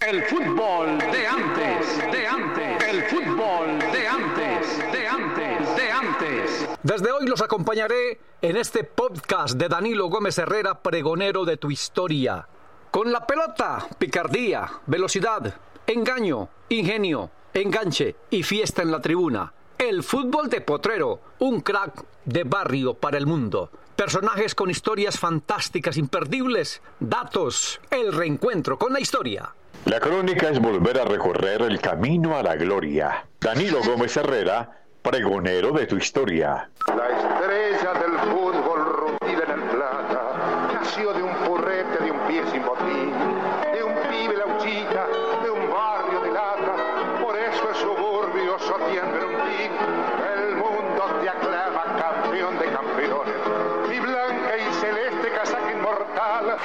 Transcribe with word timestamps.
El 0.00 0.22
fútbol 0.24 0.96
de 0.98 1.26
antes, 1.26 2.10
de 2.10 2.26
antes, 2.26 2.88
el 2.88 3.02
fútbol 3.04 3.78
de 3.92 4.08
antes, 4.08 4.92
de 4.92 5.06
antes, 5.06 5.76
de 5.76 5.92
antes. 5.92 6.68
Desde 6.82 7.12
hoy 7.12 7.26
los 7.26 7.42
acompañaré 7.42 8.18
en 8.40 8.56
este 8.56 8.84
podcast 8.84 9.58
de 9.58 9.68
Danilo 9.68 10.06
Gómez 10.08 10.38
Herrera, 10.38 10.80
pregonero 10.80 11.44
de 11.44 11.58
tu 11.58 11.70
historia. 11.70 12.48
Con 12.90 13.12
la 13.12 13.26
pelota, 13.26 13.86
picardía, 13.98 14.72
velocidad, 14.86 15.54
engaño, 15.86 16.48
ingenio, 16.70 17.30
enganche 17.52 18.16
y 18.30 18.42
fiesta 18.42 18.80
en 18.80 18.92
la 18.92 19.02
tribuna. 19.02 19.52
El 19.76 20.02
fútbol 20.02 20.48
de 20.48 20.62
Potrero, 20.62 21.20
un 21.40 21.60
crack 21.60 22.04
de 22.24 22.44
barrio 22.44 22.94
para 22.94 23.18
el 23.18 23.26
mundo. 23.26 23.70
Personajes 23.96 24.54
con 24.54 24.70
historias 24.70 25.18
fantásticas, 25.18 25.98
imperdibles, 25.98 26.80
datos, 27.00 27.82
el 27.90 28.14
reencuentro 28.14 28.78
con 28.78 28.94
la 28.94 29.00
historia. 29.00 29.54
La 29.86 29.98
crónica 29.98 30.48
es 30.50 30.60
volver 30.60 30.98
a 31.00 31.04
recorrer 31.04 31.62
el 31.62 31.80
camino 31.80 32.36
a 32.36 32.42
la 32.42 32.54
gloria. 32.54 33.24
Danilo 33.40 33.80
Gómez 33.82 34.16
Herrera, 34.16 34.70
pregonero 35.02 35.72
de 35.72 35.86
tu 35.86 35.96
historia. 35.96 36.68
La 36.86 37.08
estrella 37.08 37.92
del 37.94 38.18
fútbol 38.30 38.84
rompida 38.84 39.44
en 39.44 39.50
el 39.50 39.68
plata 39.70 40.70
nació 40.74 41.12
de 41.14 41.22
un 41.22 41.34
purrete 41.46 42.04
de 42.04 42.10
un 42.10 42.18
pie 42.28 42.42
sin 42.52 42.62
botín, 42.64 43.14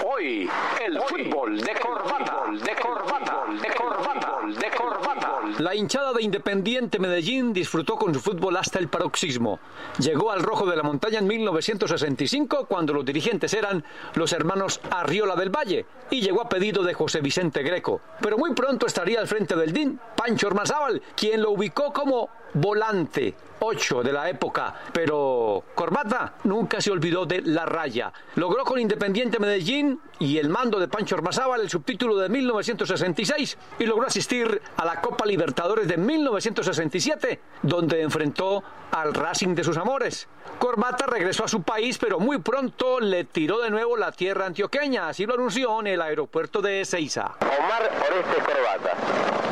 Hoy, 0.03 0.49
el 0.83 0.99
fútbol 1.01 1.59
de 1.61 1.73
corbata, 1.75 2.45
de 2.51 2.75
corbata, 2.81 3.43
de 3.61 3.73
corbata, 3.75 4.37
de 4.47 4.77
corbata. 4.77 5.41
La 5.59 5.75
hinchada 5.75 6.13
de 6.13 6.23
Independiente 6.23 6.97
Medellín 6.97 7.53
disfrutó 7.53 7.95
con 7.95 8.13
su 8.13 8.19
fútbol 8.19 8.57
hasta 8.57 8.79
el 8.79 8.87
paroxismo. 8.87 9.59
Llegó 9.99 10.31
al 10.31 10.41
Rojo 10.41 10.65
de 10.65 10.75
la 10.75 10.83
Montaña 10.83 11.19
en 11.19 11.27
1965 11.27 12.65
cuando 12.65 12.93
los 12.93 13.05
dirigentes 13.05 13.53
eran 13.53 13.83
los 14.15 14.33
hermanos 14.33 14.81
Arriola 14.89 15.35
del 15.35 15.55
Valle 15.55 15.85
y 16.09 16.21
llegó 16.21 16.41
a 16.41 16.49
pedido 16.49 16.83
de 16.83 16.95
José 16.95 17.21
Vicente 17.21 17.61
Greco. 17.61 18.01
Pero 18.21 18.37
muy 18.37 18.53
pronto 18.53 18.87
estaría 18.87 19.19
al 19.19 19.27
frente 19.27 19.55
del 19.55 19.71
DIN 19.71 19.99
Pancho 20.15 20.47
Ormazábal, 20.47 21.01
quien 21.15 21.41
lo 21.41 21.51
ubicó 21.51 21.93
como 21.93 22.29
volante 22.55 23.35
8 23.59 24.03
de 24.03 24.13
la 24.13 24.29
época, 24.29 24.73
pero 24.93 25.63
Corbata 25.73 26.35
nunca 26.43 26.81
se 26.81 26.91
olvidó 26.91 27.25
de 27.25 27.41
la 27.41 27.65
raya. 27.65 28.11
Logró 28.35 28.63
con 28.63 28.79
Independiente 28.79 29.34
Medellín 29.39 29.99
y 30.19 30.37
el 30.37 30.49
mando 30.49 30.79
de 30.79 30.87
Pancho 30.87 31.15
Ormazábal 31.15 31.61
el 31.61 31.69
subtítulo 31.69 32.15
de 32.17 32.29
1966 32.29 33.57
y 33.79 33.85
logró 33.85 34.07
asistir 34.07 34.61
a 34.77 34.85
la 34.85 35.01
Copa 35.01 35.25
Libertadores 35.25 35.87
de 35.87 35.97
1967, 35.97 37.39
donde 37.61 38.01
enfrentó 38.01 38.63
al 38.91 39.13
Racing 39.13 39.55
de 39.55 39.63
sus 39.63 39.77
amores. 39.77 40.27
Corbata 40.59 41.05
regresó 41.05 41.43
a 41.43 41.47
su 41.47 41.63
país, 41.63 41.97
pero 41.97 42.19
muy 42.19 42.39
pronto 42.39 42.99
le 42.99 43.25
tiró 43.25 43.59
de 43.59 43.69
nuevo 43.69 43.97
la 43.97 44.11
tierra 44.11 44.45
antioqueña, 44.45 45.09
así 45.09 45.25
lo 45.25 45.33
anunció 45.33 45.79
en 45.81 45.87
el 45.87 46.01
aeropuerto 46.01 46.61
de 46.61 46.81
Ezeiza. 46.81 47.33
Omar 47.41 47.91
Oreste 48.09 48.35
Corbata, 48.43 48.97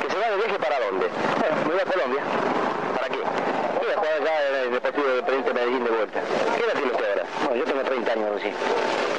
que 0.01 0.11
se 0.11 0.19
va 0.19 0.29
de 0.29 0.35
viaje 0.37 0.59
para 0.59 0.79
dónde? 0.79 1.07
me 1.65 1.73
voy 1.73 1.81
a 1.81 1.85
Colombia. 1.85 2.23
¿Para 2.95 3.09
qué? 3.09 3.17
Voy 3.17 3.91
a 3.91 3.97
jugar 3.97 4.21
acá 4.21 4.47
en 4.47 4.55
el 4.55 4.71
Deportivo 4.71 5.07
Independiente 5.09 5.53
Medellín 5.53 5.83
de 5.83 5.91
vuelta. 5.91 6.21
¿Qué 6.57 6.63
edad 6.63 6.73
tiene 6.73 6.91
usted 6.91 7.09
ahora? 7.09 7.25
Bueno, 7.45 7.55
yo 7.55 7.63
tengo 7.65 7.83
30 7.83 8.11
años, 8.11 8.41
sí. 8.41 9.12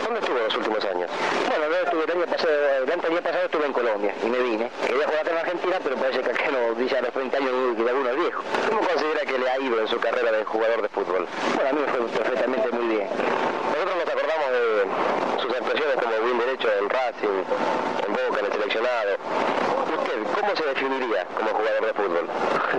¿Dónde 0.45 0.57
estuvo 0.59 0.75
los 0.75 0.79
últimos 0.79 0.85
años? 0.85 1.11
Bueno, 1.49 1.65
yo 1.73 1.77
estuve 1.85 2.05
el 2.05 2.11
año 2.11 2.27
pasado, 2.27 3.23
pasado 3.23 3.45
estuve 3.45 3.67
en 3.67 3.73
Colombia 3.73 4.15
y 4.23 4.27
me 4.29 4.39
vine. 4.39 4.71
Quería 4.87 5.07
jugar 5.07 5.29
en 5.29 5.37
Argentina, 5.39 5.77
pero 5.83 5.97
parece 5.97 6.21
que 6.21 6.31
acá 6.31 6.45
no 6.53 6.75
dice 6.75 6.99
a 6.99 7.01
los 7.03 7.13
30 7.13 7.37
años 7.39 7.51
que 7.77 7.89
alguno 7.89 8.11
es 8.11 8.17
viejo. 8.17 8.43
¿Cómo 8.69 8.81
considera 8.85 9.21
que 9.25 9.39
le 9.39 9.49
ha 9.51 9.59
ido 9.61 9.81
en 9.81 9.89
su 9.89 9.99
carrera 10.01 10.33
de 10.33 10.45
jugador 10.45 10.83
de 10.83 10.89
fútbol? 10.91 11.27
Bueno, 11.55 11.71
a 11.71 11.73
mí 11.73 11.81
me 11.81 11.89
fue 11.93 12.01
perfectamente 12.13 12.69
muy 12.73 12.87
bien. 12.89 13.09
Nosotros 13.09 13.97
nos 13.97 14.09
acordamos 14.13 14.49
de 14.53 15.41
sus 15.43 15.53
actuaciones 15.57 15.97
como 15.97 16.15
bien 16.25 16.39
derecho 16.39 16.69
en 16.79 16.91
Racing, 16.91 17.39
en 18.05 18.13
Boca, 18.13 18.41
en 18.41 18.47
el 18.47 18.53
seleccionado. 18.53 19.11
¿Usted 19.97 20.17
cómo 20.41 20.57
se 20.57 20.65
definiría 20.65 21.25
como 21.39 21.51
jugador 21.57 21.83
de 21.89 21.93
fútbol? 21.95 22.25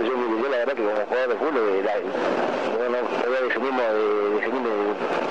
Yo, 0.06 0.12
yo 0.14 0.48
la 0.48 0.56
verdad 0.62 0.74
que 0.74 0.82
como 0.86 1.02
jugador 1.06 1.28
de 1.28 1.36
fútbol, 1.36 1.64
eh, 1.74 1.82
la, 1.82 1.94
no, 1.98 2.84
no 2.94 3.08
podría 3.22 3.40
definirme, 3.42 3.82
eh, 3.82 4.28
definirme, 4.38 4.70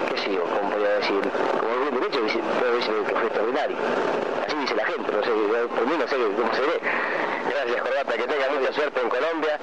qué 0.10 0.18
sé 0.18 0.34
yo, 0.34 0.44
cómo 0.44 0.70
podría 0.72 0.90
decir, 1.00 1.22
como 1.62 1.74
bien 1.82 1.94
derecho, 2.00 2.22
dice- 2.22 2.40
puedo 2.60 2.76
decir 2.76 2.94
que 3.06 3.16
fue 3.16 3.30
Así 3.56 4.58
dice 4.58 4.76
la 4.76 4.86
gente, 4.86 5.12
no 5.14 5.24
sé, 5.24 5.30
por 5.30 5.88
mí 5.88 5.94
no 5.98 6.08
sé 6.08 6.16
cómo 6.18 6.54
se 6.54 6.62
ve. 6.62 6.82
Gracias, 7.50 7.82
Corbata, 7.82 8.14
que 8.14 8.28
tenga 8.28 8.50
mucha 8.50 8.74
suerte 8.74 9.00
en 9.02 9.10
Colombia 9.10 9.60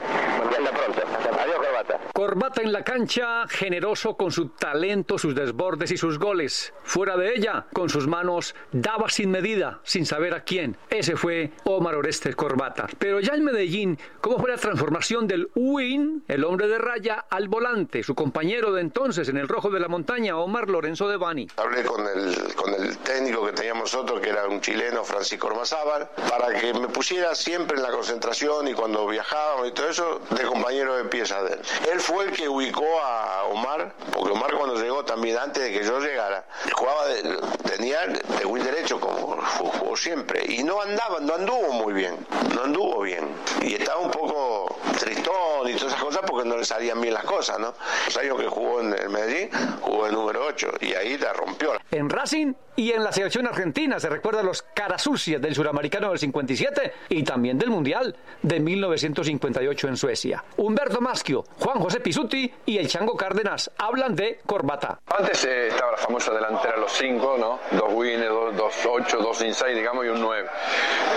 y 0.50 0.54
hasta 0.54 0.70
pronto. 0.70 1.02
Adiós, 1.42 1.56
Corbata. 1.56 2.00
Corbata 2.14 2.62
en 2.62 2.70
la 2.70 2.84
cancha, 2.84 3.48
generoso 3.48 4.16
con 4.16 4.30
su 4.30 4.50
talento, 4.50 5.18
sus 5.18 5.34
desbordes 5.34 5.90
y 5.90 5.96
sus 5.96 6.20
goles. 6.20 6.72
Fuera 6.84 7.16
de 7.16 7.34
ella, 7.34 7.66
con 7.72 7.88
sus 7.88 8.06
manos, 8.06 8.54
daba 8.70 9.08
sin 9.08 9.32
medida, 9.32 9.80
sin 9.82 10.06
saber 10.06 10.34
a 10.34 10.44
quién. 10.44 10.76
Ese 10.88 11.16
fue 11.16 11.50
Omar 11.64 11.96
Orestes 11.96 12.36
Corbata. 12.36 12.86
Pero 12.96 13.18
ya 13.18 13.34
en 13.34 13.42
Medellín, 13.42 13.98
¿cómo 14.20 14.38
fue 14.38 14.50
la 14.50 14.56
transformación 14.56 15.26
del 15.26 15.50
Win, 15.56 16.22
el 16.28 16.44
hombre 16.44 16.68
de 16.68 16.78
raya, 16.78 17.24
al 17.28 17.48
volante? 17.48 18.04
Su 18.04 18.14
compañero 18.14 18.72
de 18.72 18.82
entonces 18.82 19.28
en 19.28 19.36
el 19.36 19.48
Rojo 19.48 19.68
de 19.70 19.80
la 19.80 19.88
Montaña, 19.88 20.38
Omar 20.38 20.70
Lorenzo 20.70 21.08
de 21.08 21.16
Bani. 21.16 21.48
Hablé 21.56 21.82
con 21.82 22.06
el, 22.06 22.54
con 22.54 22.72
el 22.72 22.98
técnico 22.98 23.44
que 23.46 23.52
teníamos 23.52 23.92
nosotros, 23.92 24.20
que 24.20 24.28
era 24.28 24.46
un 24.46 24.60
chileno, 24.60 25.02
Francisco 25.02 25.48
Ormazábal, 25.48 26.08
para 26.30 26.56
que 26.60 26.72
me 26.72 26.86
pusiera 26.86 27.34
siempre 27.34 27.78
en 27.78 27.82
la 27.82 27.90
concentración 27.90 28.68
y 28.68 28.74
cuando 28.74 29.08
viajábamos 29.08 29.66
y 29.66 29.72
todo 29.72 29.88
eso, 29.88 30.20
de 30.30 30.44
compañero 30.44 30.94
de 30.94 31.06
pieza 31.06 31.31
él. 31.40 32.00
Fue 32.00 32.24
el 32.24 32.32
que 32.32 32.48
ubicó 32.48 33.00
a 33.02 33.44
Omar, 33.44 33.92
porque 34.12 34.32
Omar 34.32 34.52
cuando 34.54 34.80
llegó 34.80 35.04
también, 35.04 35.38
antes 35.38 35.62
de 35.62 35.72
que 35.72 35.84
yo 35.84 35.98
llegara, 36.00 36.44
jugaba 36.72 37.06
de, 37.06 37.38
tenía 37.68 38.06
de 38.06 38.62
derecho 38.62 39.00
como 39.00 39.36
jugó 39.42 39.96
siempre, 39.96 40.44
y 40.46 40.62
no 40.62 40.80
andaba, 40.80 41.20
no 41.20 41.34
anduvo 41.34 41.72
muy 41.72 41.92
bien, 41.92 42.26
no 42.54 42.64
anduvo 42.64 43.02
bien, 43.02 43.28
y 43.60 43.74
estaba 43.74 44.00
un 44.00 44.10
poco 44.10 44.76
tristón 44.98 45.68
y 45.68 45.74
todas 45.74 45.92
esas 45.92 46.00
cosas 46.00 46.22
porque 46.26 46.48
no 46.48 46.56
le 46.56 46.64
salían 46.64 47.00
bien 47.00 47.14
las 47.14 47.24
cosas, 47.24 47.58
¿no? 47.58 47.74
Los 48.06 48.16
años 48.16 48.38
que 48.38 48.46
jugó 48.46 48.80
en 48.80 48.92
el 48.94 49.08
Medellín, 49.08 49.50
jugó 49.80 50.06
el 50.06 50.12
número 50.12 50.46
8 50.46 50.72
y 50.80 50.94
ahí 50.94 51.18
la 51.18 51.32
rompió. 51.32 51.72
En 51.92 52.08
Racing 52.08 52.54
y 52.74 52.90
en 52.92 53.04
la 53.04 53.12
selección 53.12 53.46
argentina 53.46 54.00
se 54.00 54.08
recuerdan 54.08 54.46
los 54.46 54.62
caras 54.62 55.02
sucias 55.02 55.42
del 55.42 55.54
suramericano 55.54 56.08
del 56.08 56.18
57 56.18 56.94
y 57.10 57.22
también 57.22 57.58
del 57.58 57.68
mundial 57.68 58.16
de 58.40 58.60
1958 58.60 59.88
en 59.88 59.96
Suecia. 59.98 60.42
Humberto 60.56 61.02
Maschio, 61.02 61.44
Juan 61.58 61.80
José 61.80 62.00
Pisuti 62.00 62.50
y 62.64 62.78
el 62.78 62.88
Chango 62.88 63.14
Cárdenas 63.14 63.70
hablan 63.76 64.16
de 64.16 64.40
corbata. 64.46 65.00
Antes 65.06 65.44
eh, 65.44 65.68
estaba 65.68 65.92
la 65.92 65.98
famosa 65.98 66.32
delantera 66.32 66.78
los 66.78 66.92
cinco, 66.92 67.36
¿no? 67.38 67.60
Dos 67.76 67.92
wines, 67.92 68.26
dos, 68.30 68.56
dos 68.56 68.74
ocho, 68.88 69.18
dos 69.18 69.42
inside, 69.42 69.74
digamos, 69.74 70.06
y 70.06 70.08
un 70.08 70.22
nueve. 70.22 70.48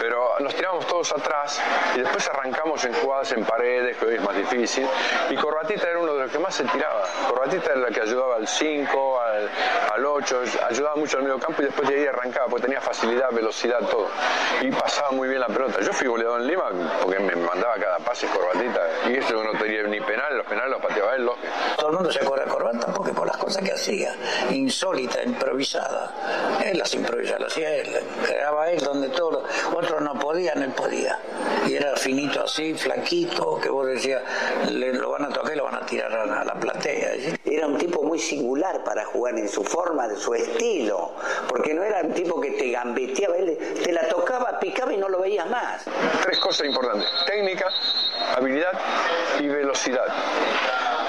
Pero 0.01 0.37
nos 0.41 0.53
tiramos 0.55 0.85
todos 0.87 1.09
atrás 1.13 1.61
y 1.95 1.99
después 1.99 2.27
arrancamos 2.27 2.83
en 2.83 2.93
jugadas 2.95 3.31
en 3.31 3.45
paredes, 3.45 3.95
que 3.95 4.05
hoy 4.05 4.15
es 4.15 4.21
más 4.21 4.35
difícil. 4.35 4.85
Y 5.29 5.35
Corbatita 5.35 5.89
era 5.89 5.99
uno 5.99 6.15
de 6.15 6.23
los 6.23 6.31
que 6.31 6.39
más 6.39 6.53
se 6.53 6.65
tiraba. 6.65 7.05
Corbatita 7.29 7.71
era 7.71 7.79
la 7.79 7.91
que 7.91 8.01
ayudaba 8.01 8.35
al 8.35 8.47
5, 8.47 9.21
al, 9.21 9.49
al 9.95 10.05
8, 10.05 10.41
ayudaba 10.69 10.95
mucho 10.95 11.17
al 11.17 11.23
medio 11.23 11.39
campo 11.39 11.61
y 11.61 11.65
después 11.65 11.87
de 11.87 11.95
ahí 11.95 12.07
arrancaba, 12.07 12.47
porque 12.47 12.63
tenía 12.63 12.81
facilidad, 12.81 13.31
velocidad, 13.31 13.79
todo. 13.89 14.07
Y 14.61 14.69
pasaba 14.71 15.11
muy 15.11 15.29
bien 15.29 15.39
la 15.39 15.47
pelota. 15.47 15.79
Yo 15.81 15.93
fui 15.93 16.07
goleador 16.07 16.41
en 16.41 16.47
Lima 16.47 16.69
porque 17.01 17.19
me 17.19 17.35
mandaba 17.35 17.75
cada 17.75 17.99
pase 17.99 18.27
Corbatita. 18.27 18.81
Y 19.09 19.17
eso 19.17 19.41
no 19.41 19.57
tenía 19.57 19.83
ni 19.83 20.01
penal, 20.01 20.37
los 20.37 20.45
penales 20.47 20.71
los 20.71 20.81
pateaba 20.81 21.15
él, 21.15 21.25
lógico. 21.25 21.47
Todo 21.77 21.89
el 21.89 21.95
mundo 21.95 22.11
se 22.11 22.19
acuerda 22.19 22.45
de 22.45 22.51
Corbata 22.51 22.93
porque 22.93 23.13
por 23.13 23.27
las 23.27 23.37
cosas 23.37 23.63
que 23.63 23.71
hacía, 23.71 24.15
insólita, 24.51 25.23
improvisada. 25.23 26.59
Él 26.65 26.77
las 26.77 26.93
improvisaba, 26.93 27.39
las 27.39 27.51
hacía 27.53 27.75
él. 27.75 27.89
Creaba 28.25 28.69
él 28.71 28.83
donde 28.83 29.09
todos 29.09 29.33
los 29.33 29.73
otros 29.73 30.01
no 30.01 30.19
podían, 30.19 30.61
él 30.61 30.71
podía. 30.71 31.17
Y 31.67 31.75
era 31.75 31.95
finito 31.95 32.43
así, 32.43 32.73
flaquito, 32.73 33.59
que 33.61 33.69
vos 33.69 33.87
decías, 33.87 34.21
le, 34.69 34.93
lo 34.93 35.11
van 35.11 35.25
a 35.25 35.29
tocar 35.29 35.53
y 35.53 35.57
lo 35.57 35.63
van 35.63 35.75
a 35.75 35.85
tirar 35.85 36.13
a 36.13 36.43
la 36.43 36.53
platea. 36.53 37.11
Era 37.55 37.67
un 37.67 37.77
tipo 37.77 38.03
muy 38.03 38.19
singular 38.19 38.83
para 38.83 39.05
jugar 39.05 39.39
en 39.39 39.47
su 39.47 39.63
forma, 39.63 40.09
de 40.09 40.17
su 40.17 40.33
estilo, 40.33 41.11
porque 41.47 41.73
no 41.73 41.83
era 41.83 42.01
un 42.01 42.11
tipo 42.11 42.41
que 42.41 42.51
te 42.51 42.69
gambeteaba, 42.69 43.37
él 43.37 43.57
te 43.81 43.93
la 43.93 44.09
tocaba, 44.09 44.59
picaba 44.59 44.91
y 44.91 44.97
no 44.97 45.07
lo 45.07 45.21
veías 45.21 45.49
más. 45.49 45.85
Tres 46.21 46.37
cosas 46.39 46.67
importantes, 46.67 47.07
técnica, 47.25 47.69
habilidad 48.35 48.73
y 49.39 49.47
velocidad. 49.47 50.03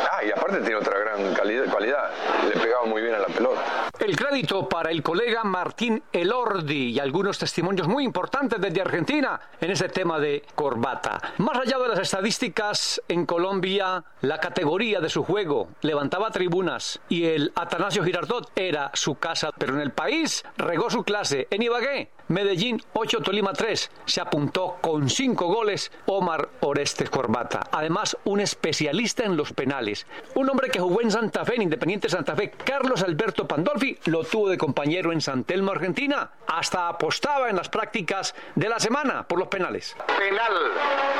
Ah, 0.08 0.22
y 0.25 0.31
aparte 0.31 0.58
tiene 0.58 0.76
otra 0.76 0.96
gran 1.00 1.34
calidad, 1.34 2.10
le 2.48 2.60
pegaba 2.60 2.84
muy 2.84 3.02
bien 3.02 3.16
a 3.16 3.19
la 3.19 3.26
pelota. 3.26 3.60
El 4.06 4.14
crédito 4.14 4.69
para 4.69 4.93
el 4.93 5.03
colega 5.03 5.43
Martín 5.43 6.00
Elordi 6.12 6.91
y 6.91 7.00
algunos 7.00 7.41
testimonios 7.41 7.88
muy 7.88 8.05
importantes 8.05 8.61
desde 8.61 8.81
Argentina 8.81 9.41
en 9.61 9.73
ese 9.73 9.88
tema 9.88 10.20
de 10.20 10.44
corbata. 10.55 11.20
Más 11.38 11.58
allá 11.58 11.76
de 11.76 11.88
las 11.88 11.99
estadísticas, 11.99 13.03
en 13.08 13.26
Colombia 13.26 14.05
la 14.20 14.38
categoría 14.38 15.00
de 15.00 15.08
su 15.08 15.25
juego 15.25 15.70
levantaba 15.81 16.31
tribunas 16.31 17.00
y 17.08 17.25
el 17.25 17.50
Atanasio 17.56 18.05
Girardot 18.05 18.53
era 18.55 18.93
su 18.94 19.17
casa, 19.17 19.50
pero 19.58 19.75
en 19.75 19.81
el 19.81 19.91
país 19.91 20.44
regó 20.56 20.88
su 20.88 21.03
clase 21.03 21.49
en 21.50 21.62
Ibagué. 21.62 22.12
Medellín 22.28 22.82
8, 22.93 23.20
Tolima 23.20 23.52
3. 23.52 23.90
Se 24.05 24.20
apuntó 24.20 24.78
con 24.81 25.08
5 25.08 25.46
goles 25.46 25.93
Omar 26.06 26.49
Orestes 26.61 27.08
Corbata. 27.08 27.69
Además, 27.70 28.17
un 28.25 28.40
especialista 28.40 29.25
en 29.25 29.37
los 29.37 29.52
penales. 29.52 30.06
Un 30.34 30.50
hombre 30.50 30.70
que 30.70 30.81
jugó 30.81 31.02
en 31.02 31.11
Santa 31.11 31.44
Fe, 31.44 31.56
en 31.56 31.62
Independiente 31.62 32.08
Santa 32.08 32.34
Fe, 32.34 32.50
Carlos 32.50 33.02
Alberto 33.02 33.46
Pandolfi, 33.46 33.99
lo 34.06 34.25
tuvo 34.25 34.49
de 34.49 34.58
compañero 34.58 35.12
en 35.12 35.20
San 35.20 35.44
Telmo, 35.44 35.70
Argentina. 35.70 36.31
Hasta 36.46 36.88
apostaba 36.88 37.49
en 37.49 37.56
las 37.56 37.69
prácticas 37.69 38.34
de 38.55 38.69
la 38.69 38.81
semana 38.81 39.26
por 39.26 39.38
los 39.38 39.49
penales. 39.49 39.96
Penal, 40.06 40.52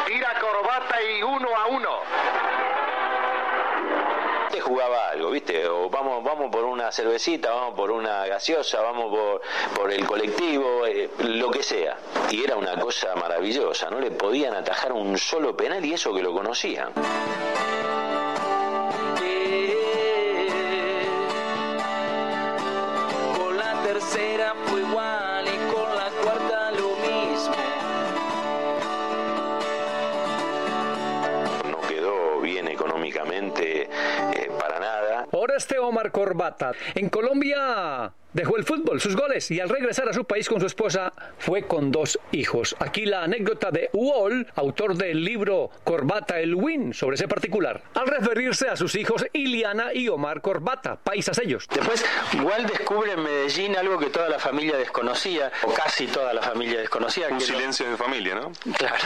tira 0.07 0.35
Corbata 0.41 0.97
y 1.03 1.23
uno 1.23 1.49
a 1.57 1.67
jugaba 4.61 5.11
algo, 5.11 5.31
¿viste? 5.31 5.67
O 5.67 5.89
vamos, 5.89 6.23
vamos 6.23 6.51
por 6.51 6.65
una 6.65 6.91
cervecita, 6.93 7.53
vamos 7.53 7.75
por 7.75 7.91
una 7.91 8.27
gaseosa, 8.27 8.81
vamos 8.81 9.11
por, 9.11 9.41
por 9.75 9.93
el 9.93 10.07
colectivo, 10.07 10.87
eh, 10.87 11.11
lo 11.19 11.51
que 11.51 11.63
sea. 11.63 11.97
Y 12.31 12.45
era 12.45 12.57
una 12.57 12.79
cosa 12.79 13.15
maravillosa, 13.15 13.91
no 13.91 14.01
le 14.01 14.11
podían 14.11 14.55
atajar 14.55 14.93
un 14.93 15.17
solo 15.19 15.57
penal 15.57 15.85
y 15.85 15.95
eso 15.95 16.13
que 16.13 16.23
lo 16.23 16.33
conocían. 16.33 16.93
Este 35.57 35.79
Omar 35.79 36.11
Corbata. 36.13 36.73
En 36.95 37.09
Colombia 37.09 38.13
dejó 38.33 38.57
el 38.57 38.65
fútbol, 38.65 39.01
sus 39.01 39.17
goles, 39.17 39.51
y 39.51 39.61
al 39.61 39.69
regresar 39.69 40.09
a 40.09 40.13
su 40.13 40.25
país 40.25 40.49
con 40.49 40.61
su 40.61 40.67
esposa 40.67 41.13
fue 41.39 41.63
con 41.63 41.91
dos 41.91 42.19
hijos. 42.33 42.77
Aquí 42.79 43.07
la 43.07 43.23
anécdota 43.23 43.71
de 43.71 43.91
Wall, 43.93 44.47
autor 44.55 44.97
del 44.97 45.25
libro 45.25 45.71
Corbata 45.85 46.39
el 46.39 46.55
Win, 46.55 46.93
sobre 46.93 47.15
ese 47.17 47.29
particular, 47.29 47.83
al 47.95 48.07
referirse 48.07 48.69
a 48.69 48.77
sus 48.77 48.95
hijos 48.95 49.25
Iliana 49.33 49.93
y 49.95 50.09
Omar 50.09 50.41
Corbata, 50.41 50.97
paisas 50.97 51.39
ellos. 51.39 51.67
Después, 51.73 52.05
Wall 52.43 52.67
descubre 52.67 53.13
en 53.13 53.23
Medellín 53.23 53.77
algo 53.77 53.99
que 53.99 54.07
toda 54.07 54.29
la 54.29 54.39
familia 54.39 54.77
desconocía, 54.77 55.51
o 55.63 55.73
casi 55.73 56.07
toda 56.07 56.33
la 56.35 56.43
familia 56.43 56.81
desconocía. 56.81 57.29
Un 57.29 57.39
que 57.39 57.45
silencio 57.45 57.91
de 57.91 57.97
familia, 57.97 58.35
¿no? 58.35 58.53
Claro, 58.77 58.97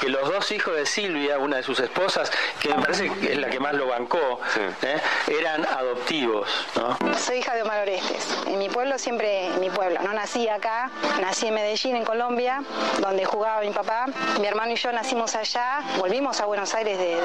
que 0.00 0.08
los 0.08 0.28
dos 0.28 0.50
hijos 0.52 0.74
de 0.76 0.86
Silvia, 0.86 1.38
una 1.38 1.58
de 1.58 1.62
sus 1.62 1.80
esposas, 1.80 2.32
que 2.60 2.68
me 2.68 2.80
parece 2.80 3.10
que 3.20 3.32
es 3.32 3.38
la 3.38 3.50
que 3.50 3.60
más 3.60 3.74
lo 3.74 3.86
bancó, 3.86 4.40
¿eh? 4.82 5.00
eran 5.38 5.64
adoptivos. 5.66 6.48
¿no? 6.76 6.96
Soy 7.18 7.38
hija 7.38 7.54
de 7.54 7.62
Omar 7.62 7.82
Orestes. 7.82 8.36
Mi 8.60 8.68
pueblo 8.68 8.98
siempre, 8.98 9.48
mi 9.58 9.70
pueblo, 9.70 10.02
no 10.02 10.12
nací 10.12 10.46
acá, 10.46 10.90
nací 11.18 11.46
en 11.46 11.54
Medellín, 11.54 11.96
en 11.96 12.04
Colombia, 12.04 12.62
donde 13.00 13.24
jugaba 13.24 13.62
mi 13.62 13.70
papá. 13.70 14.04
Mi 14.38 14.46
hermano 14.46 14.72
y 14.72 14.76
yo 14.76 14.92
nacimos 14.92 15.34
allá, 15.34 15.80
volvimos 15.98 16.42
a 16.42 16.44
Buenos 16.44 16.74
Aires, 16.74 16.98
de, 16.98 17.16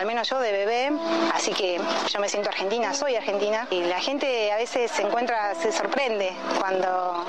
al 0.00 0.06
menos 0.06 0.30
yo 0.30 0.40
de 0.40 0.50
bebé, 0.50 0.90
así 1.34 1.52
que 1.52 1.78
yo 2.08 2.20
me 2.20 2.28
siento 2.30 2.48
argentina, 2.48 2.94
soy 2.94 3.16
argentina. 3.16 3.66
Y 3.70 3.82
la 3.82 4.00
gente 4.00 4.50
a 4.50 4.56
veces 4.56 4.90
se 4.90 5.02
encuentra, 5.02 5.54
se 5.56 5.72
sorprende 5.72 6.32
cuando 6.58 7.22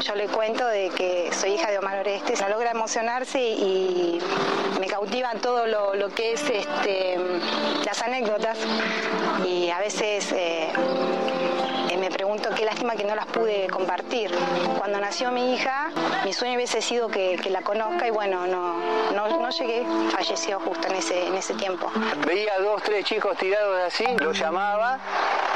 yo 0.00 0.14
le 0.14 0.28
cuento 0.28 0.66
de 0.66 0.88
que 0.96 1.30
soy 1.30 1.50
hija 1.50 1.70
de 1.70 1.78
Omar 1.78 1.98
Orestes. 1.98 2.40
No 2.40 2.48
logra 2.48 2.70
emocionarse 2.70 3.38
y 3.38 4.18
me 4.80 4.86
cautiva 4.86 5.30
todo 5.42 5.66
lo, 5.66 6.08
que 6.14 6.32
es 6.32 6.42
este, 6.48 7.18
las 7.84 8.00
anécdotas 8.00 8.56
y 9.46 9.68
a 9.68 9.78
veces 9.78 10.32
eh, 10.32 10.72
qué 12.62 12.66
lástima 12.66 12.94
que 12.94 13.02
no 13.02 13.16
las 13.16 13.26
pude 13.26 13.66
compartir. 13.66 14.30
Cuando 14.78 15.00
nació 15.00 15.32
mi 15.32 15.52
hija, 15.52 15.90
mi 16.24 16.32
sueño 16.32 16.54
hubiese 16.54 16.80
sido 16.80 17.08
que, 17.08 17.36
la 17.50 17.60
conozca 17.62 18.06
y 18.06 18.10
bueno, 18.12 18.46
no, 18.46 18.76
no, 19.12 19.50
llegué, 19.50 19.84
falleció 20.12 20.60
justo 20.60 20.86
en 20.86 20.94
ese, 20.94 21.26
en 21.26 21.34
ese 21.34 21.54
tiempo. 21.54 21.90
Veía 22.24 22.60
dos, 22.60 22.80
tres 22.84 23.04
chicos 23.04 23.36
tirados 23.36 23.80
así, 23.84 24.04
los 24.20 24.38
llamaba, 24.38 25.00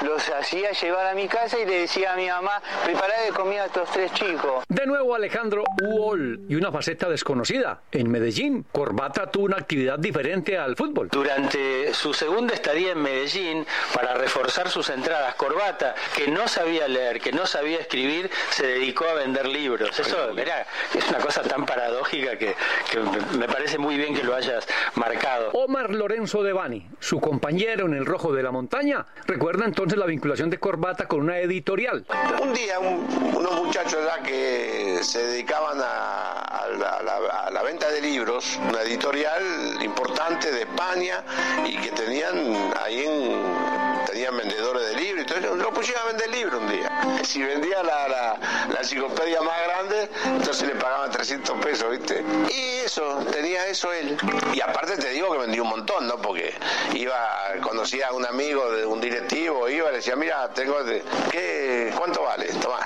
los 0.04 0.28
hacía 0.30 0.70
llevar 0.72 1.06
a 1.06 1.14
mi 1.14 1.28
casa 1.28 1.58
y 1.58 1.64
le 1.66 1.80
decía 1.80 2.12
a 2.12 2.16
mi 2.16 2.28
mamá, 2.28 2.60
prepará 2.84 3.20
de 3.22 3.30
comida 3.30 3.62
a 3.62 3.66
estos 3.66 3.90
tres 3.90 4.12
chicos. 4.14 4.64
De 4.68 4.86
nuevo 4.86 5.14
Alejandro 5.14 5.64
Uol 5.82 6.40
y 6.48 6.54
una 6.54 6.70
faceta 6.72 7.08
desconocida. 7.08 7.80
En 7.92 8.10
Medellín, 8.10 8.64
Corbata 8.72 9.30
tuvo 9.30 9.44
una 9.46 9.56
actividad 9.56 9.98
diferente 9.98 10.58
al 10.58 10.76
fútbol. 10.76 11.08
Durante 11.10 11.92
su 11.94 12.12
segunda 12.12 12.54
estadía 12.54 12.92
en 12.92 13.02
Medellín, 13.02 13.66
para 13.94 14.14
reforzar 14.14 14.68
sus 14.68 14.88
entradas, 14.90 15.34
Corbata, 15.36 15.94
que 16.14 16.28
no 16.28 16.48
sabía 16.48 16.88
leer, 16.88 17.20
que 17.20 17.32
no 17.32 17.46
sabía 17.46 17.78
escribir, 17.78 18.30
se 18.50 18.66
dedicó 18.66 19.06
a 19.06 19.14
vender 19.14 19.46
libros. 19.46 19.98
Eso 19.98 20.32
mirá, 20.34 20.66
es 20.94 21.08
una 21.08 21.18
cosa 21.18 21.42
tan 21.42 21.64
paradójica 21.64 22.36
que, 22.36 22.54
que 22.90 22.98
me- 23.38 23.46
parece 23.46 23.78
muy 23.78 23.96
bien 23.96 24.14
que 24.14 24.22
lo 24.24 24.34
hayas 24.34 24.66
marcado. 24.96 25.50
Omar 25.52 25.90
Lorenzo 25.94 26.42
de 26.42 26.52
Bani, 26.52 26.86
su 27.00 27.20
compañero 27.20 27.86
en 27.86 27.94
el 27.94 28.04
Rojo 28.04 28.32
de 28.32 28.42
la 28.42 28.50
Montaña, 28.50 29.06
recuerda 29.26 29.64
entonces 29.64 29.85
la 29.94 30.06
vinculación 30.06 30.50
de 30.50 30.58
Corbata 30.58 31.06
con 31.06 31.20
una 31.20 31.38
editorial. 31.38 32.04
Un 32.42 32.52
día 32.52 32.80
un- 32.80 33.06
unos 33.34 33.52
muchachos 33.64 34.00
que 34.24 34.98
se 35.02 35.22
dedicaban 35.24 35.78
a 35.80 37.50
la 37.52 37.62
venta 37.62 37.88
de 37.90 38.00
libros, 38.00 38.58
una 38.68 38.82
editorial 38.82 39.42
importante 39.84 40.50
de 40.50 40.62
España 40.62 41.22
y 41.66 41.76
que 41.76 41.90
tenían 41.90 42.72
ahí 42.82 43.04
en 43.04 43.75
tenían 44.16 44.34
vendedores 44.38 44.86
de 44.88 44.94
libros 44.94 45.26
eso, 45.30 45.54
lo 45.56 45.70
pusieron 45.74 46.02
a 46.04 46.06
vender 46.06 46.30
libros 46.30 46.62
un 46.62 46.70
día. 46.70 46.90
Si 47.22 47.42
vendía 47.42 47.82
la, 47.82 48.08
la, 48.08 48.38
la 48.72 48.78
enciclopedia 48.80 49.42
más 49.42 49.56
grande, 49.62 50.08
entonces 50.24 50.66
le 50.68 50.74
pagaban 50.76 51.10
300 51.10 51.58
pesos, 51.62 51.90
¿viste? 51.90 52.24
Y 52.50 52.76
eso, 52.78 53.18
tenía 53.30 53.66
eso 53.66 53.92
él. 53.92 54.16
Y 54.54 54.60
aparte 54.62 54.96
te 54.96 55.10
digo 55.10 55.30
que 55.32 55.38
vendía 55.38 55.60
un 55.60 55.68
montón, 55.68 56.06
¿no? 56.06 56.16
Porque 56.16 56.54
iba, 56.94 57.28
conocía 57.60 58.08
a 58.08 58.12
un 58.12 58.24
amigo 58.24 58.72
de 58.72 58.86
un 58.86 59.02
directivo, 59.02 59.68
iba 59.68 59.90
le 59.90 59.96
decía, 59.98 60.16
mira, 60.16 60.48
tengo, 60.48 60.82
de- 60.82 61.04
¿qué, 61.30 61.92
¿cuánto 61.98 62.22
vale? 62.22 62.46
Toma. 62.54 62.78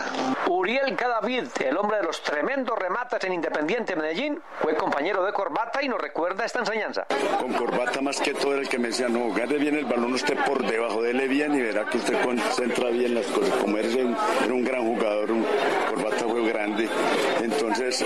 Uriel 0.48 0.96
Cadavid, 0.96 1.44
el 1.64 1.76
hombre 1.76 1.98
de 1.98 2.04
los 2.04 2.22
tremendos 2.22 2.78
remates 2.78 3.22
en 3.24 3.32
Independiente 3.32 3.94
Medellín, 3.94 4.40
fue 4.60 4.74
compañero 4.74 5.24
de 5.24 5.32
Corbata 5.32 5.82
y 5.82 5.88
nos 5.88 6.00
recuerda 6.00 6.44
esta 6.44 6.60
enseñanza. 6.60 7.06
Con 7.38 7.52
corbata 7.52 8.00
más 8.00 8.20
que 8.20 8.34
todo 8.34 8.52
era 8.52 8.62
el 8.62 8.68
que 8.68 8.78
me 8.78 8.88
decía, 8.88 9.08
no, 9.08 9.32
gane 9.32 9.56
bien 9.58 9.76
el 9.76 9.84
balón 9.84 10.14
usted 10.14 10.36
por 10.44 10.66
debajo, 10.66 11.02
dele 11.02 11.28
bien 11.28 11.54
y 11.54 11.60
verá 11.60 11.84
que 11.86 11.98
usted 11.98 12.20
concentra 12.22 12.90
bien 12.90 13.14
las 13.14 13.26
cosas. 13.26 13.54
Como 13.56 13.76
era 13.78 13.88
un, 13.88 14.16
era 14.44 14.54
un 14.54 14.64
gran 14.64 14.84
jugador, 14.84 15.30
un 15.30 15.46
corbata 15.88 16.24
fue 16.26 16.44
grande, 16.46 16.88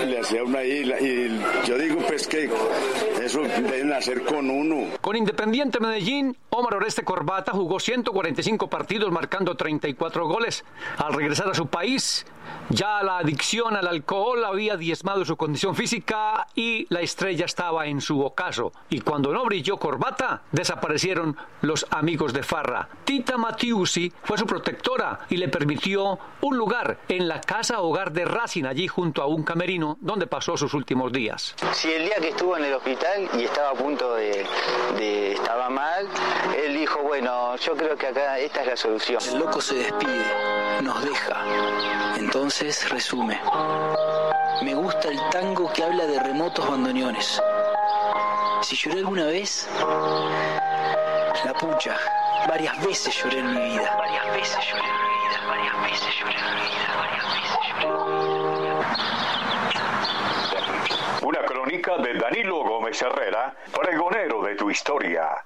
le 0.05 0.19
hacía 0.19 0.43
una 0.43 0.59
ahí 0.59 0.83
la- 0.83 0.99
y 0.99 1.39
yo 1.67 1.77
digo 1.77 1.99
pues 2.07 2.27
que 2.27 2.49
eso 3.23 3.41
deben 3.41 3.93
hacer 3.93 4.23
con 4.23 4.49
uno. 4.49 4.87
Con 5.01 5.15
Independiente 5.15 5.79
Medellín, 5.79 6.35
Omar 6.49 6.75
Oreste 6.75 7.03
Corbata 7.03 7.51
jugó 7.51 7.79
145 7.79 8.69
partidos 8.69 9.11
marcando 9.11 9.55
34 9.55 10.27
goles. 10.27 10.65
Al 10.97 11.13
regresar 11.13 11.49
a 11.49 11.53
su 11.53 11.67
país, 11.67 12.25
ya 12.69 13.03
la 13.03 13.17
adicción 13.19 13.75
al 13.75 13.87
alcohol 13.87 14.43
había 14.45 14.75
diezmado 14.77 15.23
su 15.25 15.37
condición 15.37 15.75
física 15.75 16.47
y 16.55 16.85
la 16.89 17.01
estrella 17.01 17.45
estaba 17.45 17.85
en 17.87 18.01
su 18.01 18.21
ocaso. 18.21 18.71
Y 18.89 19.01
cuando 19.01 19.31
no 19.33 19.43
brilló 19.45 19.77
Corbata, 19.77 20.41
desaparecieron 20.51 21.37
los 21.61 21.85
amigos 21.91 22.33
de 22.33 22.43
Farra. 22.43 22.87
Tita 23.05 23.37
Matiusi 23.37 24.11
fue 24.23 24.37
su 24.37 24.45
protectora 24.45 25.19
y 25.29 25.37
le 25.37 25.47
permitió 25.49 26.17
un 26.41 26.57
lugar 26.57 26.97
en 27.07 27.27
la 27.27 27.41
casa 27.41 27.81
hogar 27.81 28.11
de 28.11 28.25
Racing, 28.25 28.65
allí 28.65 28.87
junto 28.87 29.21
a 29.21 29.27
un 29.27 29.43
camerino 29.43 29.97
donde 30.01 30.27
pasó 30.27 30.57
sus 30.57 30.73
últimos 30.73 31.11
días. 31.11 31.55
Si 31.73 31.91
el 31.91 32.05
día 32.05 32.15
que 32.19 32.29
estuvo 32.29 32.57
en 32.57 32.65
el 32.65 32.73
hospital 32.73 33.29
y 33.37 33.43
estaba 33.43 33.69
a 33.71 33.73
punto 33.73 34.15
de, 34.15 34.45
de- 34.97 35.33
estaba 35.33 35.69
mal, 35.69 36.07
él 36.65 36.73
dijo, 36.75 37.01
bueno, 37.01 37.55
yo 37.57 37.75
creo 37.75 37.95
que 37.97 38.07
acá 38.07 38.39
esta 38.39 38.61
es 38.61 38.67
la 38.67 38.77
solución. 38.77 39.21
El 39.31 39.39
loco 39.39 39.61
se 39.61 39.75
despide, 39.75 40.23
nos 40.81 41.03
deja. 41.03 42.15
Entonces 42.17 42.89
resume. 42.89 43.39
Me 44.61 44.73
gusta 44.73 45.09
el 45.09 45.19
tango 45.31 45.71
que 45.71 45.83
habla 45.83 46.05
de 46.05 46.19
remotos 46.19 46.67
bandoneones. 46.67 47.41
Si 48.61 48.75
lloré 48.75 48.99
alguna 48.99 49.25
vez, 49.25 49.67
la 51.43 51.53
pucha. 51.53 51.95
Varias 52.47 52.85
veces 52.85 53.15
lloré 53.15 53.39
en 53.39 53.53
mi 53.53 53.61
vida. 53.61 53.95
Varias 53.97 54.33
veces 54.33 54.57
lloré 54.69 54.83
en 54.83 54.95
mi 55.01 55.09
vida. 55.19 55.47
Varias 55.47 55.81
veces 55.81 56.15
lloré 56.19 56.35
en 56.39 56.55
mi 56.55 56.61
vida. 56.61 56.95
Varias 56.97 57.25
veces 57.33 57.59
lloré 57.67 57.85
Una 61.21 61.41
crónica 61.45 61.97
de 61.97 62.13
Danilo 62.15 62.63
Gómez 62.63 63.01
Herrera, 63.01 63.55
pregonero 63.73 64.43
de 64.43 64.55
tu 64.55 64.69
historia. 64.69 65.44